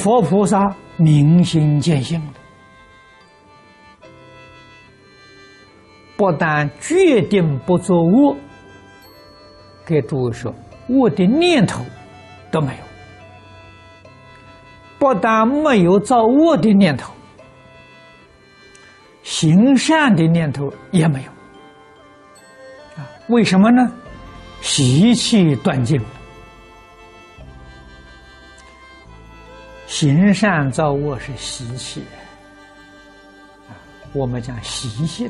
[0.00, 2.32] 佛菩萨明心见性了，
[6.16, 8.34] 不但决定不做恶，
[9.84, 10.54] 给诸位说，
[10.88, 11.84] 恶的念头
[12.50, 12.82] 都没有；
[14.98, 17.12] 不但没有造恶的念头，
[19.22, 21.30] 行善的念头也没有。
[22.96, 23.92] 啊，为什么呢？
[24.62, 26.06] 习气断尽了。
[29.90, 32.00] 行善造恶是习气，
[33.68, 33.74] 啊，
[34.14, 35.28] 我们讲习性，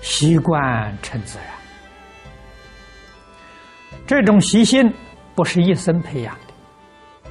[0.00, 1.48] 习惯成自然。
[4.06, 4.88] 这种习性
[5.34, 7.30] 不是一生培养的，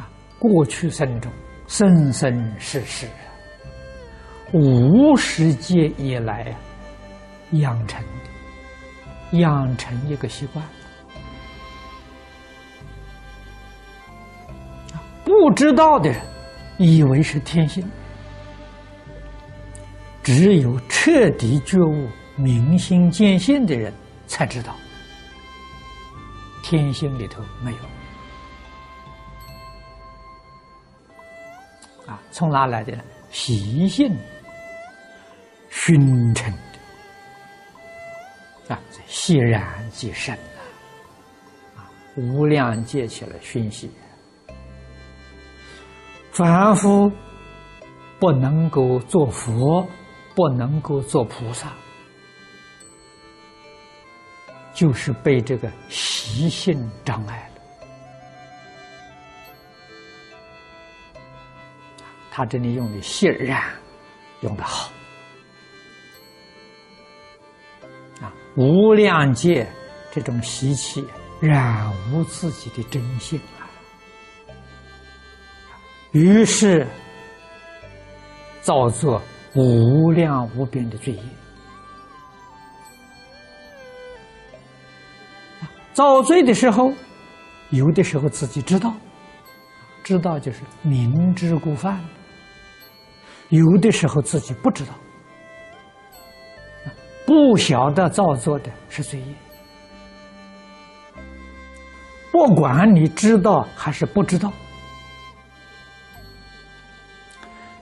[0.00, 1.30] 啊，过去生中
[1.66, 3.08] 生生世世，
[4.52, 6.54] 无始劫以来
[7.50, 10.64] 养成的，养成一个习惯。
[15.26, 16.22] 不知道的人，
[16.78, 17.84] 以为是天性。
[20.22, 23.92] 只有彻底觉悟、明心见性的人，
[24.28, 24.72] 才知道
[26.62, 27.78] 天性里头没有。
[32.06, 33.02] 啊，从哪来的呢？
[33.30, 34.16] 习性
[35.70, 36.52] 熏成
[38.68, 38.74] 的。
[38.74, 40.32] 啊，习然即生
[41.76, 41.90] 啊！
[42.16, 43.90] 无量劫起来熏习。
[46.36, 47.10] 凡夫
[48.18, 49.88] 不能够做佛，
[50.34, 51.72] 不能够做菩萨，
[54.74, 57.62] 就是被这个习性障碍了。
[62.30, 63.62] 他这里用的“信然”
[64.44, 64.92] 用的好
[68.20, 69.66] 啊，无量界
[70.12, 71.02] 这种习气
[71.40, 73.64] 染污自己的真性啊。
[76.16, 76.86] 于是
[78.62, 79.20] 造作
[79.54, 81.22] 无量无边的罪业。
[85.92, 86.90] 造罪的时候，
[87.68, 88.94] 有的时候自己知道，
[90.02, 91.98] 知道就是明知故犯；
[93.50, 94.94] 有的时候自己不知道，
[97.26, 99.34] 不晓得造作的是罪业。
[102.32, 104.50] 不管你知道还是不知道。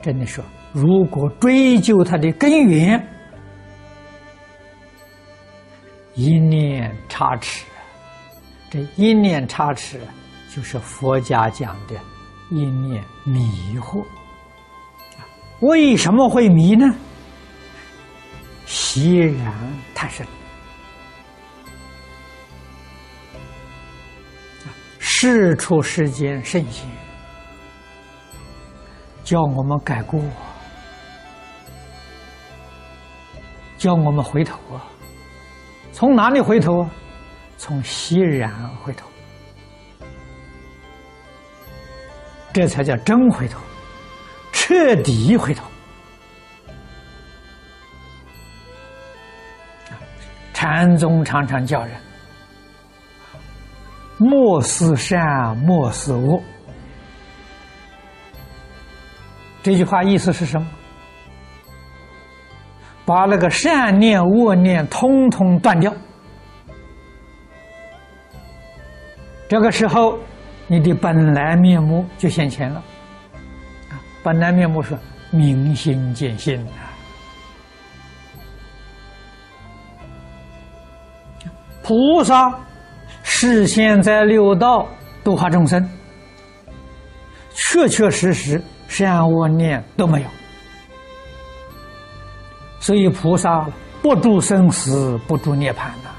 [0.04, 0.44] 真的说，
[0.74, 3.02] 如果追究它的根源，
[6.12, 7.64] 一念差池，
[8.70, 9.98] 这一念差池
[10.54, 11.94] 就是佛家讲的
[12.50, 14.04] 一念迷惑。
[15.60, 16.94] 为什么会迷呢？
[18.66, 19.54] 习然
[19.94, 20.26] 太深，
[24.98, 26.86] 事出世间圣贤。
[29.24, 30.20] 叫我们改过，
[33.78, 34.84] 叫我们回头啊！
[35.92, 36.86] 从哪里回头？
[37.56, 38.52] 从熙然
[38.82, 39.08] 回头，
[42.52, 43.58] 这才叫真回头，
[44.52, 45.64] 彻底回头。
[50.52, 51.96] 禅宗常常叫人
[54.18, 56.42] 莫思善，莫思恶。
[59.64, 60.66] 这句话意思是什么？
[63.06, 65.90] 把那个善念、恶念通通断掉。
[69.48, 70.18] 这个时候，
[70.66, 72.82] 你的本来面目就现前了。
[73.90, 74.94] 啊，本来面目是
[75.30, 76.92] 明心见性啊。
[81.82, 82.54] 菩萨
[83.22, 84.86] 是现在六道
[85.22, 85.88] 度化众生，
[87.54, 88.62] 确确实实。
[88.88, 90.28] 善恶念都没有，
[92.80, 93.66] 所以菩萨
[94.02, 96.10] 不住生死，不住涅槃呐。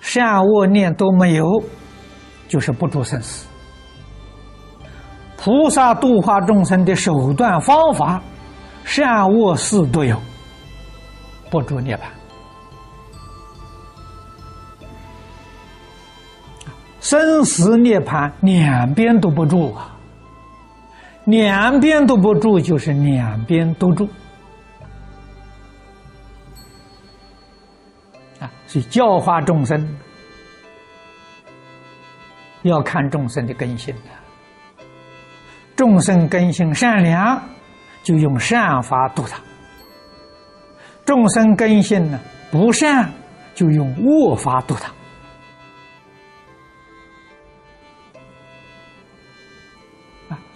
[0.00, 1.44] 善恶念都没有，
[2.48, 3.46] 就是不住生死。
[5.36, 8.20] 菩萨度化众生的手段方法，
[8.84, 10.20] 善恶事都有，
[11.50, 12.00] 不住涅槃。
[17.08, 19.96] 生死涅槃两边都不住啊，
[21.24, 24.08] 两边都不住就是两边都住。
[28.40, 29.88] 啊，所以教化众生
[32.62, 34.84] 要看众生的根性的，
[35.76, 37.40] 众生根性善良，
[38.02, 39.38] 就用善法度他；
[41.04, 42.18] 众生根性呢
[42.50, 43.08] 不善，
[43.54, 44.90] 就用恶法度他。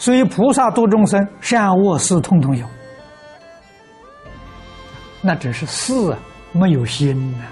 [0.01, 2.67] 所以菩萨度众生，善恶事通通有，
[5.21, 5.93] 那只是事
[6.53, 7.45] 没有心呐。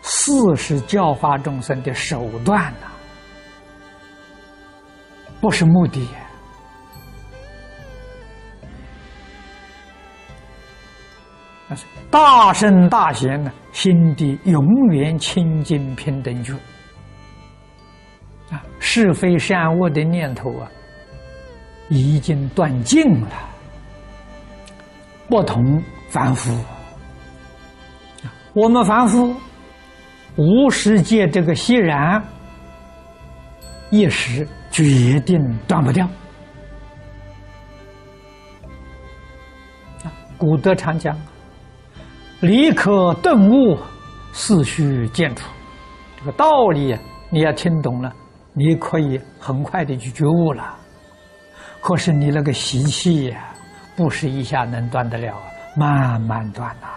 [0.00, 2.88] 事是教化众生的手段呐，
[5.42, 6.08] 不是目的。
[12.10, 16.54] 大圣大贤呢，心地永远清净平等觉。
[18.50, 20.70] 啊，是非善恶的念头啊，
[21.88, 23.28] 已经断尽了，
[25.28, 26.52] 不同凡夫。
[28.52, 29.34] 我们凡夫。
[30.36, 32.20] 无世界这个息然，
[33.90, 35.38] 一时决定
[35.68, 36.04] 断不掉。
[40.02, 41.16] 啊，古德常讲
[42.42, 43.78] ：“理可顿悟，
[44.32, 45.48] 事须见处。”
[46.18, 46.98] 这个道理
[47.30, 48.12] 你要听懂了，
[48.54, 50.76] 你可以很快的去觉悟了。
[51.86, 53.54] 可是你那个习气呀，
[53.94, 55.38] 不是一下能断得了，
[55.76, 56.88] 慢慢断呐。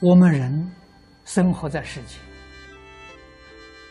[0.00, 0.72] 我们人
[1.24, 2.18] 生活在世间，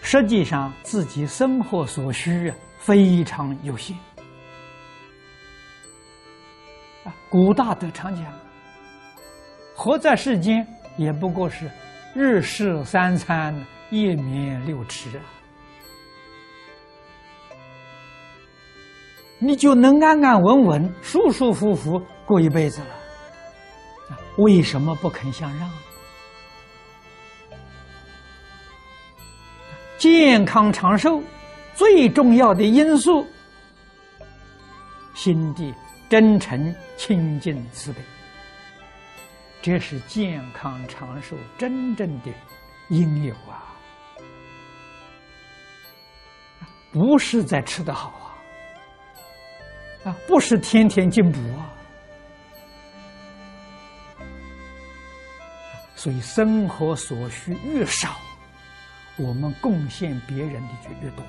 [0.02, 3.96] 实际上自己生活所需啊非常有限。
[7.06, 8.26] 啊，古大德常讲，
[9.78, 11.72] 活在世间也不过是
[12.14, 13.56] 日食三餐，
[13.92, 15.24] 夜眠六尺啊，
[19.40, 22.88] 你就能安安稳稳、舒舒服服过一辈子了。
[24.38, 25.70] 为什么不肯相让？
[29.98, 31.22] 健康长寿
[31.76, 33.26] 最重要的因素，
[35.14, 35.74] 心地
[36.10, 38.02] 真诚、清净、慈悲，
[39.62, 42.32] 这是健康长寿真正的
[42.88, 43.76] 因由啊！
[46.94, 48.29] 不是在吃得好啊，
[50.04, 51.74] 啊，不是天天进补啊。
[55.96, 58.16] 所以生活所需越少，
[59.18, 61.26] 我们贡献别人的就越多，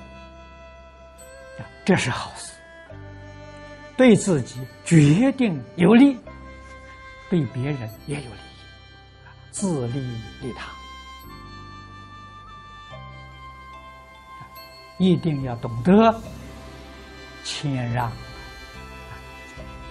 [1.83, 2.53] 这是好事，
[3.97, 6.17] 对自己决定有利，
[7.29, 8.39] 对别人也有利，
[9.51, 9.99] 自利
[10.41, 10.71] 利他，
[14.99, 16.17] 一定要懂得
[17.43, 18.09] 谦让。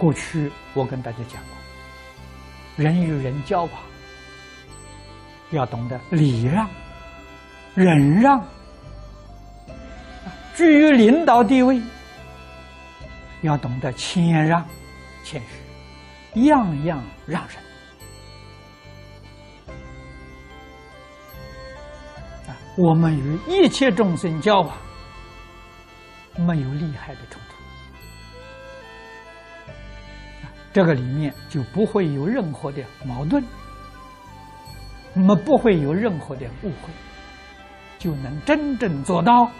[0.01, 3.71] 过去我跟大家讲过，人与人交往。
[5.51, 6.67] 要懂得礼让、
[7.75, 8.43] 忍让，
[10.55, 11.79] 居于领导地位，
[13.41, 14.65] 要懂得谦让、
[15.23, 15.39] 谦
[16.33, 17.57] 虚，样样让人。
[22.47, 24.75] 啊，我们与一切众生交往，
[26.37, 27.50] 没有利害的冲突，
[30.73, 33.43] 这个里面就不会有任何的矛盾。
[35.13, 36.89] 那么不会有任何的误会，
[37.99, 39.51] 就能真正做到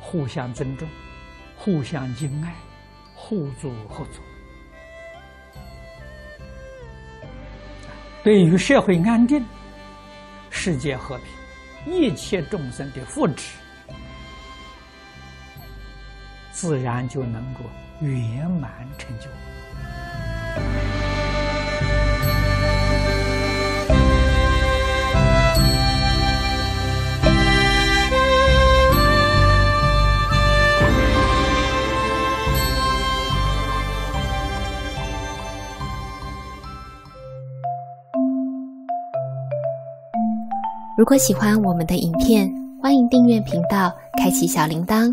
[0.00, 0.88] 互相尊重、
[1.56, 2.52] 互相敬爱、
[3.14, 4.20] 互助合作。
[8.24, 9.40] 对于社会安定、
[10.50, 13.52] 世界和平、一切众生的福祉，
[16.58, 17.60] 自然就能够
[18.00, 19.28] 圆满成就。
[40.96, 42.50] 如果喜欢我们的影片，
[42.82, 45.12] 欢迎订阅频道，开启小铃铛，